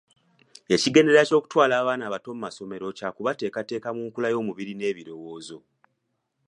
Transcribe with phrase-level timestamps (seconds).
[0.75, 5.57] Ekigendererwa ky’okutwala abaana abato mu masomero kya kubateekateeka mu nkula y’omubiri n’ebirowoozo.